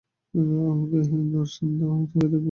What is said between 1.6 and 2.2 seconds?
দাও, আমি